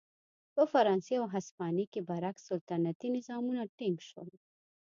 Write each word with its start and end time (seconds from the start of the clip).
په 0.55 0.63
فرانسې 0.71 1.13
او 1.21 1.25
هسپانیې 1.35 1.85
کې 1.91 2.05
برعکس 2.09 2.41
سلطنتي 2.49 3.07
نظامونه 3.17 3.61
ټینګ 3.77 3.97
شول. 4.09 4.29